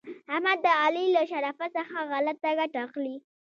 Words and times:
احمد 0.33 0.57
د 0.65 0.67
علي 0.81 1.05
له 1.15 1.21
شرافت 1.31 1.69
څخه 1.77 1.95
غلته 2.11 2.49
ګټه 2.59 2.79
اخلي. 2.87 3.15